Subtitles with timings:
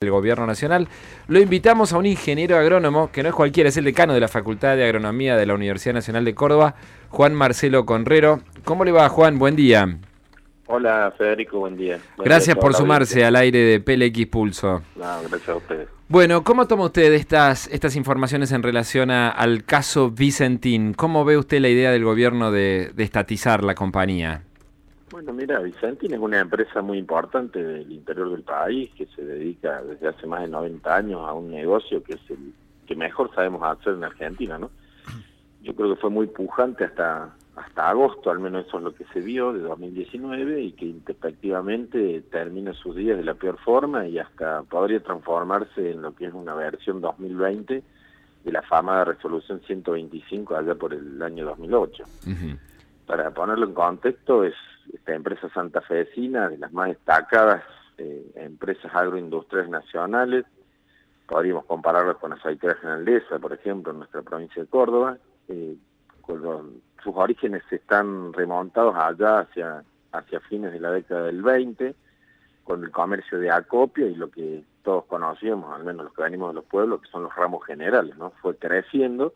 [0.00, 0.88] del Gobierno Nacional.
[1.28, 4.28] Lo invitamos a un ingeniero agrónomo, que no es cualquiera, es el decano de la
[4.28, 6.74] Facultad de Agronomía de la Universidad Nacional de Córdoba,
[7.10, 8.40] Juan Marcelo Conrero.
[8.64, 9.38] ¿Cómo le va, Juan?
[9.38, 9.98] Buen día.
[10.68, 11.98] Hola, Federico, buen día.
[12.16, 14.80] gracias por sumarse al aire de PLX Pulso.
[14.96, 15.88] No, gracias a ustedes.
[16.08, 20.94] Bueno, ¿cómo toma usted estas, estas informaciones en relación al caso Vicentín?
[20.94, 24.44] ¿Cómo ve usted la idea del gobierno de, de estatizar la compañía?
[25.10, 29.82] Bueno, mira, Vicentín es una empresa muy importante del interior del país que se dedica
[29.82, 32.52] desde hace más de 90 años a un negocio que es el
[32.86, 34.70] que mejor sabemos hacer en Argentina, ¿no?
[35.62, 39.04] Yo creo que fue muy pujante hasta hasta agosto, al menos eso es lo que
[39.12, 44.18] se vio de 2019 y que efectivamente termina sus días de la peor forma y
[44.18, 47.82] hasta podría transformarse en lo que es una versión 2020
[48.44, 52.04] de la fama de resolución 125 allá por el año 2008.
[53.06, 54.54] Para ponerlo en contexto, es
[54.92, 57.62] esta empresa santafesina, de las más destacadas
[57.98, 60.44] eh, empresas agroindustriales nacionales,
[61.26, 65.76] podríamos compararla con Aceitera Generalesa, por ejemplo, en nuestra provincia de Córdoba, eh,
[67.02, 71.94] sus orígenes están remontados allá hacia, hacia fines de la década del 20,
[72.64, 76.50] con el comercio de acopio y lo que todos conocíamos, al menos los que venimos
[76.50, 78.30] de los pueblos, que son los ramos generales, ¿no?
[78.42, 79.34] Fue creciendo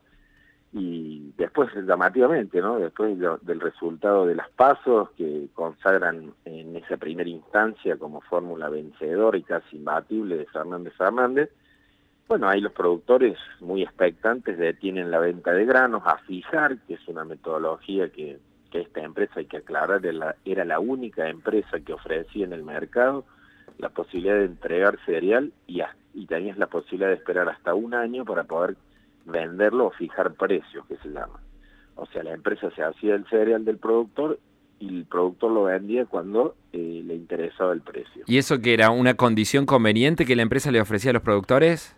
[0.76, 2.80] y después llamativamente, ¿no?
[2.80, 9.38] Después del resultado de las pasos que consagran en esa primera instancia como fórmula vencedora
[9.38, 11.50] y casi imbatible de Fernández Fernández,
[12.26, 17.06] bueno, ahí los productores muy expectantes detienen la venta de granos a fijar, que es
[17.06, 18.40] una metodología que,
[18.72, 20.04] que esta empresa, hay que aclarar,
[20.44, 23.24] era la, única empresa que ofrecía en el mercado
[23.78, 25.82] la posibilidad de entregar cereal y,
[26.14, 28.76] y tenías la posibilidad de esperar hasta un año para poder
[29.24, 31.40] venderlo o fijar precios, que se llama.
[31.96, 34.38] O sea, la empresa se hacía el cereal del productor
[34.80, 38.24] y el productor lo vendía cuando eh, le interesaba el precio.
[38.26, 41.96] ¿Y eso que era una condición conveniente que la empresa le ofrecía a los productores?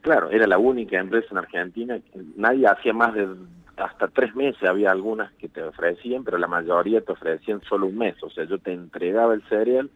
[0.00, 1.98] Claro, era la única empresa en Argentina,
[2.36, 3.28] nadie hacía más de
[3.76, 7.98] hasta tres meses, había algunas que te ofrecían, pero la mayoría te ofrecían solo un
[7.98, 9.90] mes, o sea, yo te entregaba el cereal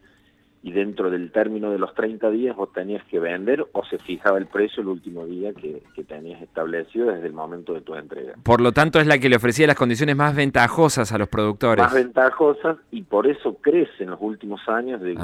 [0.61, 4.37] y dentro del término de los 30 días vos tenías que vender o se fijaba
[4.37, 8.33] el precio el último día que, tenías establecido desde el momento de tu entrega.
[8.41, 11.83] Por lo tanto es la que le ofrecía las condiciones más ventajosas a los productores.
[11.85, 15.15] Más ventajosas y por eso crece en los últimos años de,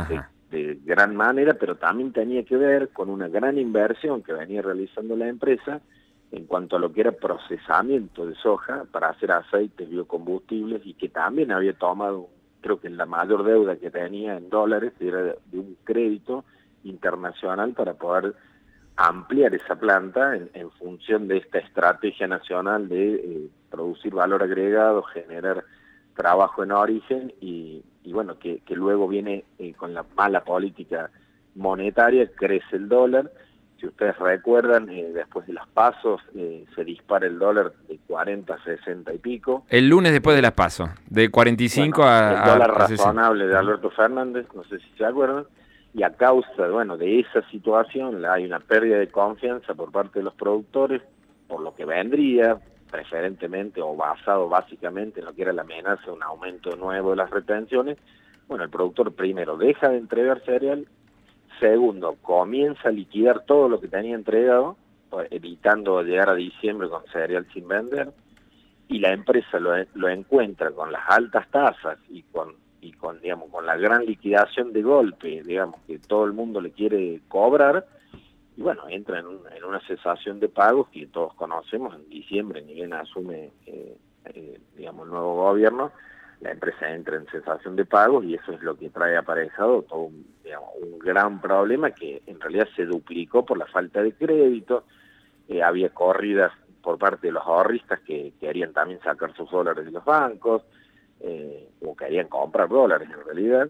[0.51, 5.15] de, gran manera, pero también tenía que ver con una gran inversión que venía realizando
[5.15, 5.81] la empresa
[6.31, 11.09] en cuanto a lo que era procesamiento de soja para hacer aceites, biocombustibles y que
[11.09, 12.29] también había tomado
[12.65, 16.45] creo que la mayor deuda que tenía en dólares era de, un crédito
[16.83, 18.33] internacional para poder
[18.95, 25.63] ampliar esa planta en, función de esta estrategia nacional de eh, producir valor agregado, generar
[26.15, 31.11] trabajo en origen y, bueno, que, luego viene eh, con la mala política
[31.53, 33.31] monetaria, crece el dólar
[33.79, 38.53] si ustedes recuerdan, eh, después de los pasos eh, se dispara el dólar de 40
[38.53, 39.65] a 60 y pico.
[39.69, 42.33] El lunes después de las pasos, de 45 a...
[42.33, 45.45] El dólar razonable de Alberto Fernández, no sé si se acuerdan,
[45.93, 50.23] y a causa bueno, de esa situación hay una pérdida de confianza por parte de
[50.23, 51.01] los productores,
[51.47, 52.57] por lo que vendría,
[52.89, 57.17] preferentemente o basado básicamente en lo que era la amenaza de un aumento nuevo de
[57.17, 57.97] las retenciones,
[58.47, 60.87] bueno, el productor primero deja de entregar cereal
[61.59, 64.77] Segundo, comienza a liquidar todo lo que tenía entregado,
[65.09, 68.11] pues, evitando llegar a diciembre con cereal sin vender,
[68.87, 73.49] y la empresa lo, lo encuentra con las altas tasas y con y con digamos
[73.49, 77.87] con la gran liquidación de golpe, digamos que todo el mundo le quiere cobrar,
[78.55, 81.95] y bueno, entra en, en una cesación de pagos que todos conocemos.
[81.95, 85.91] En diciembre, ni asume eh, eh, digamos el nuevo gobierno,
[86.45, 90.01] la empresa entra en cesación de pagos y eso es lo que trae aparejado todo
[90.01, 90.35] un,
[90.99, 94.85] gran problema que en realidad se duplicó por la falta de crédito,
[95.47, 96.51] eh, había corridas
[96.81, 100.63] por parte de los ahorristas que querían también sacar sus dólares de los bancos,
[101.19, 103.69] eh, o querían comprar dólares en realidad,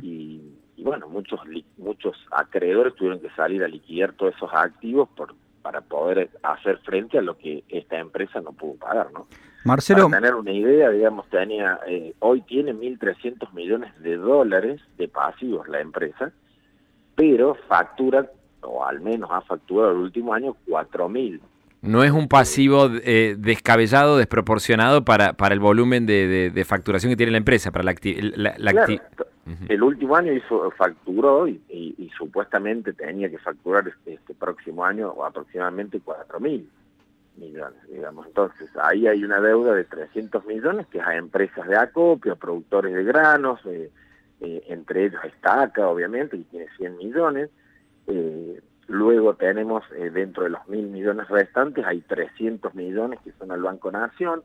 [0.00, 0.40] y,
[0.76, 1.40] y, bueno, muchos,
[1.76, 5.34] muchos acreedores tuvieron que salir a liquidar todos esos activos por
[5.66, 9.26] para poder hacer frente a lo que esta empresa no pudo pagar, ¿no?
[9.64, 10.08] Marcelo.
[10.08, 15.66] Para tener una idea, digamos, tenía, eh, hoy tiene 1.300 millones de dólares de pasivos
[15.66, 16.30] la empresa,
[17.16, 18.30] pero factura,
[18.60, 21.40] o al menos ha facturado el último año, 4.000
[21.82, 27.32] no es un pasivo eh, descabellado, desproporcionado para, para el volumen de, facturación que tiene
[27.32, 27.94] la empresa, para la,
[28.56, 28.86] la,
[29.68, 36.00] El último año hizo facturó y, supuestamente tenía que facturar este, este próximo año aproximadamente
[36.02, 36.68] 4 mil
[37.36, 38.26] millones, digamos.
[38.26, 42.94] Entonces, ahí hay una deuda de 300 millones que es a empresas de acopio, productores
[42.94, 43.90] de granos, eh,
[44.40, 47.50] eh, entre ellos Estaca, obviamente, que tiene 100 millones,
[48.08, 49.82] Eh, luego tenemos
[50.12, 54.42] dentro de los mil millones restantes, hay 300 millones que son al Banco Nación,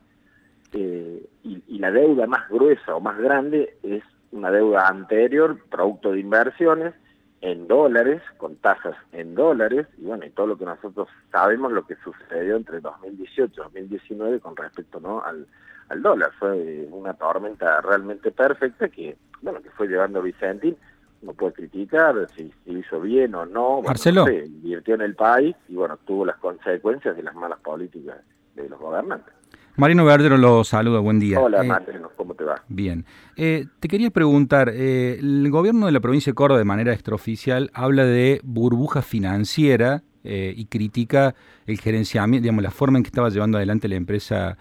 [0.74, 6.94] y, la deuda más gruesa o más grande es una deuda anterior, producto de inversiones,
[7.42, 11.86] en dólares, con tasas en dólares, y bueno, y todo lo que nosotros sabemos lo
[11.86, 15.24] que sucedió entre 2018 y 2019 con respecto ¿no?
[15.24, 15.48] al,
[15.90, 16.32] al dólar.
[16.38, 20.78] Fue una tormenta realmente perfecta que, bueno, que fue llevando Vicentín,
[21.22, 23.82] no puede criticar si, hizo bien o no.
[23.82, 24.30] Marcelo.
[24.30, 28.18] invirtió en el país y bueno, tuvo las consecuencias de las malas políticas
[28.56, 29.34] de los gobernantes.
[29.78, 31.40] Marino Verdero lo saluda, buen día.
[31.40, 32.62] Hola, eh, ¿cómo te va?
[32.68, 33.06] Bien.
[33.38, 37.72] Eh, te quería preguntar, eh, el gobierno de la provincia de Córdoba, de manera extraoficial,
[37.74, 41.34] habla de burbuja financiera y critica
[41.66, 44.56] el gerenciamiento, digamos, la forma en que estaba llevando adelante la empresa,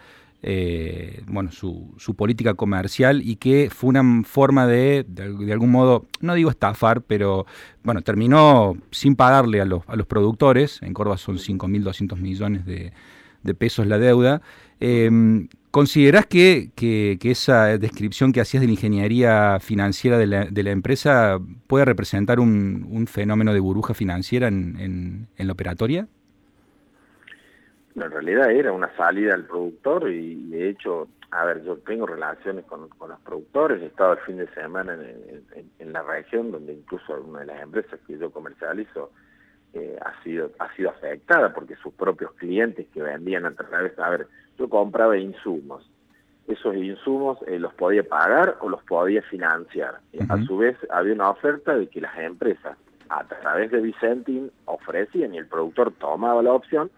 [1.27, 6.33] bueno, su, su, política comercial y que fue una forma de, de, algún modo, no
[6.33, 7.45] digo estafar, pero,
[7.85, 12.95] bueno, terminó sin pagarle a los, a los productores, en Córdoba son 5.200 millones de,
[13.43, 14.43] de pesos la deuda,
[14.81, 15.11] eh,
[15.71, 21.39] ¿Considerás que, que, esa descripción que hacías de la ingeniería financiera de la, empresa
[21.69, 26.09] puede representar un, un, fenómeno de burbuja financiera en, en, la operatoria?
[27.95, 32.65] en realidad era una salida al productor y de hecho, a ver, yo tengo relaciones
[32.65, 36.73] con, con los productores, he estado el fin de semana en, en, la región donde
[36.73, 39.13] incluso una de las empresas que yo comercializo
[39.75, 44.11] eh, ha sido ha sido afectada porque sus propios clientes que vendían a través, a
[44.11, 44.27] ver,
[44.61, 45.91] yo compraba insumos.
[46.47, 50.01] Esos insumos eh, los podía pagar o los podía financiar.
[50.29, 52.77] A su vez, había una oferta de que las empresas,
[53.09, 56.91] a través de Vicentin, ofrecían y el productor tomaba la opción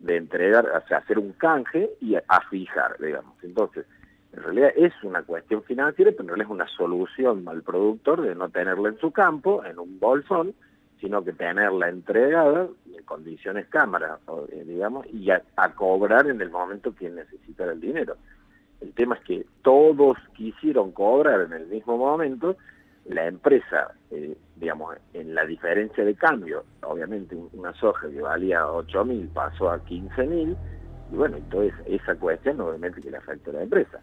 [0.00, 3.32] de entregar, o sea, hacer un canje y a, fijar, digamos.
[3.42, 3.86] Entonces,
[4.34, 8.34] en realidad es una cuestión financiera, pero en realidad es una solución al productor de
[8.34, 10.54] no tenerla en su campo, en un bolsón,
[11.00, 14.18] sino que tenerla entregada en condiciones cámara,
[14.50, 15.42] eh, digamos, y a,
[15.74, 18.16] cobrar en el momento que necesitara el dinero.
[18.80, 22.56] El tema es que todos quisieron cobrar en el mismo momento,
[23.06, 29.04] la empresa, eh, digamos, en la diferencia de cambio, obviamente una soja que valía 8
[29.04, 30.56] mil pasó a 15 mil,
[31.12, 34.00] y bueno, entonces esa cuestión obviamente que le afecta a la empresa.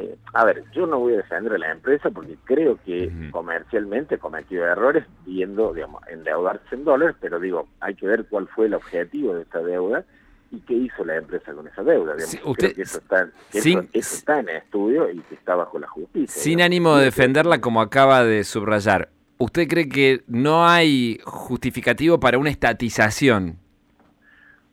[0.00, 4.18] Eh, a ver, yo no voy a defender a la empresa porque creo que comercialmente
[4.18, 8.74] cometió errores viendo, digamos, endeudarse en dólares, pero digo, hay que ver cuál fue el
[8.74, 10.04] objetivo de esta deuda
[10.50, 12.14] y qué hizo la empresa con esa deuda.
[12.44, 16.42] usted, eso, está, eso, está en estudio y que está bajo la justicia.
[16.42, 22.38] Sin ánimo de defenderla como acaba de subrayar, ¿usted cree que no hay justificativo para
[22.38, 23.58] una estatización?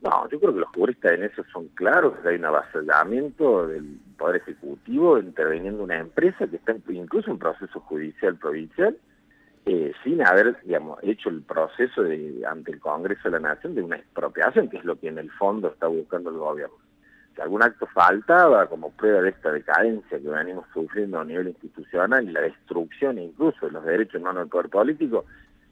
[0.08, 4.00] No, yo creo que los juristas en eso son claros, que hay un avasallamiento del
[4.18, 8.98] Poder Ejecutivo interviniendo una empresa que está incluso en proceso judicial provincial,
[9.66, 13.82] eh, sin haber, digamos, hecho el proceso de, ante el Congreso de la Nación de
[13.82, 16.78] una expropiación, que es lo que en el fondo está buscando el gobierno.
[17.36, 22.24] Si algún acto faltaba como prueba de esta decadencia que venimos sufriendo a nivel institucional
[22.24, 25.26] y la destrucción incluso de los derechos humanos del poder político,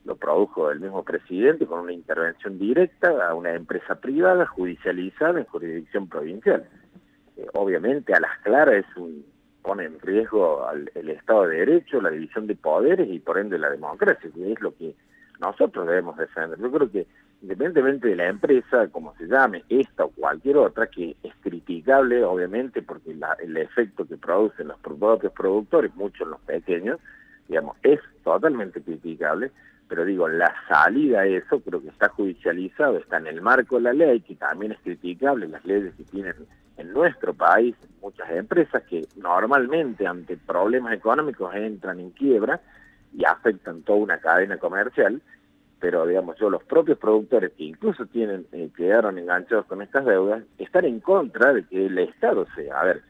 [0.06, 5.46] lo produjo el mismo presidente con una intervención directa a una empresa privada judicializada en
[5.46, 6.68] jurisdicción provincial.
[7.38, 9.26] Eh, obviamente a las claras es un,
[9.64, 10.64] pone en riesgo
[10.94, 14.62] el Estado de Derecho, la división de poderes y por ende la democracia, que es
[14.62, 14.96] lo que
[15.40, 16.60] nosotros debemos defender.
[16.60, 17.08] Yo creo que
[17.42, 22.84] independientemente de la empresa, como se llame, esta o cualquier otra, que es criticable obviamente
[22.84, 27.00] porque el efecto que producen los propios productores, muchos los pequeños,
[27.48, 29.52] digamos, es totalmente criticable,
[29.88, 33.82] pero digo, la salida a eso creo que está judicializado, está en el marco de
[33.84, 36.36] la ley, que también es criticable, las leyes que tienen
[36.78, 42.62] en nuestro país muchas empresas que normalmente ante problemas económicos entran en quiebra
[43.14, 45.22] y afectan toda una cadena comercial,
[45.80, 50.44] pero digamos yo, los propios productores que incluso tienen eh, quedaron enganchados con estas deudas,
[50.58, 53.04] están en contra de que el Estado sea, a ver,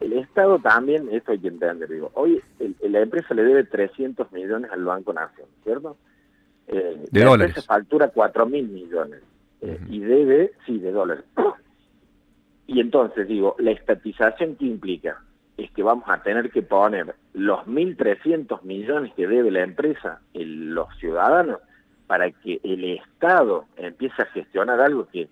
[0.00, 2.42] el Estado también, esto hay que entender, digo, hoy
[2.82, 5.96] la empresa le debe 300 millones al Banco Nación, ¿cierto?
[6.68, 7.56] Eh, de la dólares.
[7.56, 9.22] empresa factura 4 mil millones
[9.60, 11.24] eh, y debe, sí, de dólares.
[12.68, 15.22] Y entonces digo, la estatización que implica
[15.56, 20.74] es que vamos a tener que poner los 1.300 millones que debe la empresa, en
[20.74, 21.60] los ciudadanos,
[22.08, 25.28] para que el Estado empiece a gestionar algo que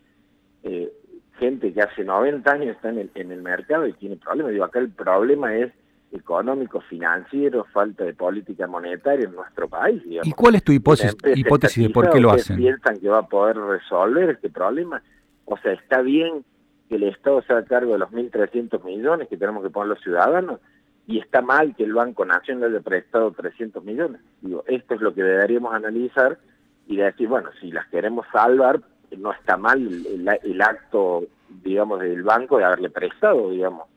[0.62, 0.92] eh,
[1.38, 4.52] gente que hace 90 años está en el, en el mercado y tiene problemas.
[4.52, 5.72] Digo, acá el problema es
[6.12, 10.02] económico, financiero, falta de política monetaria en nuestro país.
[10.06, 12.56] ¿Y cuál es tu hipótesis, hipótesis de por qué lo hacen?
[12.56, 15.02] ¿Piensan que va a poder resolver este problema?
[15.44, 16.44] O sea, está bien
[16.88, 20.00] que el Estado se haga cargo de los 1.300 millones que tenemos que poner los
[20.02, 20.60] ciudadanos
[21.06, 24.20] y está mal que el Banco Nacional le haya prestado 300 millones.
[24.40, 26.38] Digo, esto es lo que deberíamos analizar
[26.86, 28.80] y decir, bueno, si las queremos salvar,
[29.16, 31.25] no está mal el, acto,
[31.62, 33.88] digamos, del banco de haberle prestado, digamos,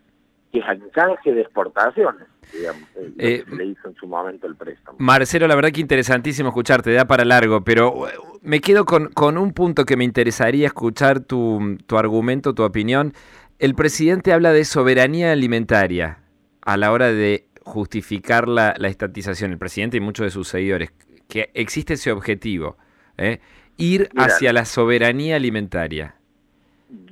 [0.51, 2.27] que es en canje de exportaciones.
[2.53, 2.83] Digamos,
[3.17, 4.97] eh, le hizo en su momento el préstamo.
[4.99, 9.37] Marcelo, la verdad que interesantísimo escucharte, da para largo, pero eh, me quedo con, con
[9.37, 13.13] un punto que me interesaría escuchar tu, tu argumento, tu opinión.
[13.59, 16.19] El presidente habla de soberanía alimentaria
[16.61, 20.91] a la hora de justificar la, la estatización, el presidente y muchos de sus seguidores,
[21.27, 22.77] que existe ese objetivo.
[23.17, 23.39] ¿eh?
[23.77, 26.15] Ir hacia la soberanía alimentaria?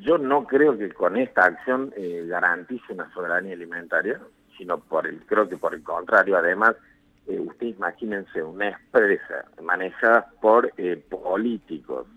[0.01, 4.19] Yo no creo que con esta acción eh, garantice una soberanía alimentaria,
[4.57, 6.75] sino por el, creo que por el contrario, además,
[7.27, 12.07] eh, ustedes imagínense una empresa manejada por eh, políticos,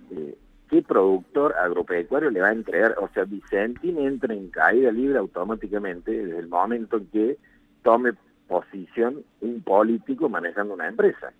[0.69, 2.95] ¿qué productor agropecuario le va a entregar?
[2.99, 7.37] O sea, Vicentín entra en caída libre automáticamente desde el momento en que
[7.83, 8.13] tome
[8.47, 11.33] posición un político manejando una empresa.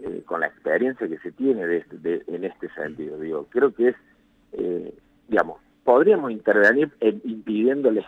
[0.00, 3.16] Eh, con la experiencia que se tiene de, este, en este sentido.
[3.18, 3.96] Digo, creo que es,
[4.52, 4.92] eh,
[5.28, 6.90] digamos, podríamos intervenir
[7.22, 8.04] impidiendo la,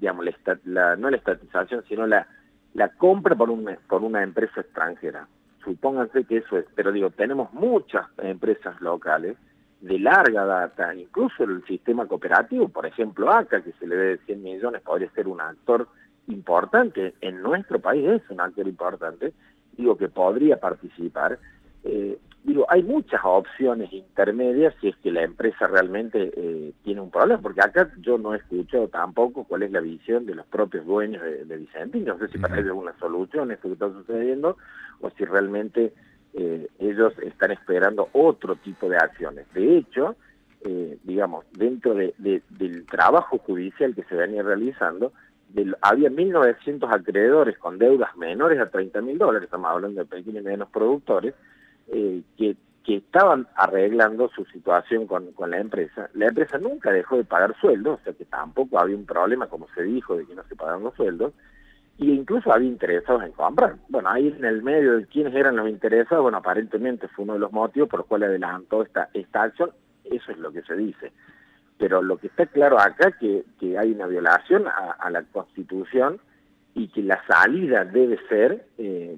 [0.00, 0.26] digamos,
[0.64, 2.26] la, no la estatización, sino la,
[2.74, 5.28] la compra por una, por una empresa extranjera.
[5.64, 9.36] Supónganse que eso es, pero digo, tenemos muchas empresas locales
[9.80, 14.42] de larga data, incluso el sistema cooperativo, por ejemplo, ACA, que se le dé 100
[14.42, 15.86] millones, podría ser un actor
[16.26, 19.32] importante, en nuestro país es un actor importante,
[19.78, 21.38] digo que podría participar,
[21.84, 27.10] eh, digo, hay muchas opciones intermedias si es que la empresa realmente eh, tiene un
[27.10, 30.84] problema, porque acá yo no he escuchado tampoco cuál es la visión de los propios
[30.84, 34.56] dueños de, de Vicentín, no sé si para ellos una solución esto que está sucediendo,
[35.00, 35.94] o si realmente
[36.34, 39.46] eh, ellos están esperando otro tipo de acciones.
[39.54, 40.16] De hecho,
[41.04, 45.12] digamos, dentro de, del trabajo judicial que se venía realizando,
[45.80, 50.44] había 1.900 acreedores con deudas menores a 30 mil dólares, estamos hablando de pequeños y
[50.44, 51.34] medianos productores,
[51.88, 56.10] eh, que, que estaban arreglando su situación con, con la empresa.
[56.14, 59.68] La empresa nunca dejó de pagar sueldos, o sea que tampoco había un problema, como
[59.74, 61.32] se dijo, de que no se pagaban los sueldos,
[61.96, 63.76] y incluso había interesados en comprar.
[63.88, 67.40] Bueno, ahí en el medio de quiénes eran los interesados, bueno, aparentemente fue uno de
[67.40, 69.72] los motivos por los cuales adelantó esta, esta acción,
[70.04, 71.12] eso es lo que se dice
[71.78, 76.18] pero lo que está claro acá es que, hay una violación a, la Constitución
[76.74, 79.16] y que la salida debe ser eh,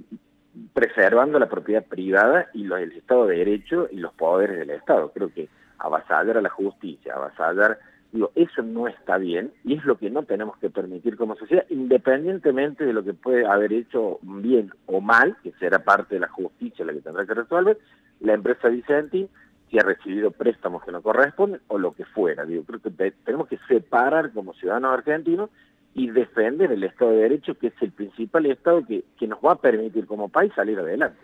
[0.75, 5.11] preservando la propiedad privada y lo, el Estado de Derecho y los poderes del Estado.
[5.12, 5.49] Creo que
[5.79, 7.79] avasallar a la justicia, avasallar,
[8.12, 11.64] digo, eso no está bien y es lo que no tenemos que permitir como sociedad,
[11.71, 16.29] independientemente de lo que puede haber hecho bien o mal, que será parte de la
[16.29, 17.79] justicia la que tendrá que resolver,
[18.21, 19.29] la empresa Vicenti
[19.70, 22.44] si ha recibido préstamos que no corresponden o lo que fuera.
[22.44, 25.50] Digo, creo que tenemos que separar como ciudadanos argentinos
[25.94, 29.52] y defender el Estado de Derecho, que es el principal Estado que, que nos va
[29.52, 31.16] a permitir como país salir adelante.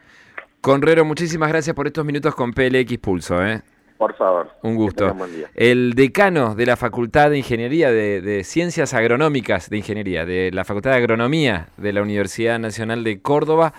[0.60, 3.44] Conrero, muchísimas gracias por estos minutos con PLX Pulso.
[3.44, 3.62] ¿eh?
[3.98, 4.50] Por favor.
[4.62, 5.14] Un gusto.
[5.54, 10.64] El decano de la Facultad de Ingeniería, de, de, Ciencias Agronómicas de Ingeniería, de la
[10.64, 13.72] Facultad de Agronomía de la Universidad Nacional de Córdoba,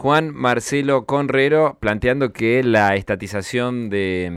[0.00, 4.28] Juan Marcelo Conrero planteando que la estatización de